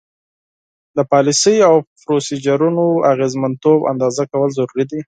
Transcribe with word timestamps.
د 0.97 0.99
پالیسیو 1.11 1.67
او 1.69 1.75
پروسیجرونو 2.05 2.85
اغیزمنتوب 3.13 3.79
اندازه 3.91 4.23
کول 4.31 4.49
ضروري 4.57 4.85
دي. 4.89 4.99